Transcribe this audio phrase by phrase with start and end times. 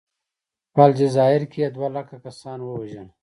[0.73, 3.07] په الجزایر کې یې دوه لکه کسان ووژل.